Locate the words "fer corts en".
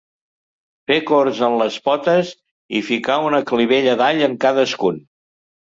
0.91-1.57